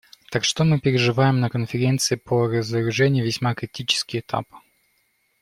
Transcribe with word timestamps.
Так 0.31 0.43
что 0.45 0.63
мы 0.63 0.79
переживаем 0.79 1.39
на 1.41 1.51
Конференции 1.51 2.15
по 2.15 2.47
разоружению 2.47 3.23
весьма 3.23 3.53
критический 3.53 4.17
этап. 4.21 4.45